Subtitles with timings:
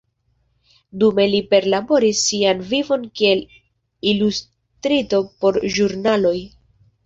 [1.03, 3.45] Dume li perlaboris sian vivon kiel
[4.15, 6.37] ilustristo por ĵurnaloj.